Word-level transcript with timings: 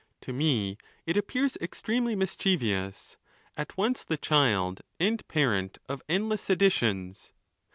To 0.21 0.33
me 0.33 0.79
it 1.05 1.15
appears 1.15 1.57
extremely 1.61 2.15
mischievous, 2.15 3.17
at 3.55 3.77
once 3.77 4.03
the 4.03 4.17
child 4.17 4.81
and 4.99 5.27
parent 5.27 5.77
of 5.87 6.01
endless 6.09 6.41
seditions. 6.41 7.33